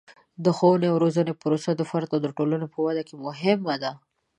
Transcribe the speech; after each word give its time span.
د 0.43 0.45
ښوونې 0.57 0.87
او 0.91 0.97
روزنې 1.03 1.33
پروسه 1.41 1.71
د 1.75 1.81
فرد 1.89 2.09
او 2.13 2.33
ټولنې 2.37 2.67
په 2.73 2.77
ودې 2.85 3.03
کې 3.07 3.15
مهمه 3.25 3.75
ده. 3.83 3.91